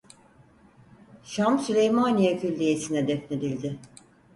[1.23, 3.79] Şam Süleymaniye Külliyesi'ne defnedildi.